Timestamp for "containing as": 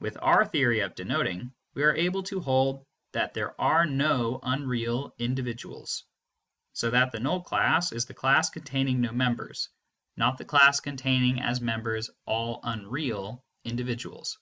10.80-11.60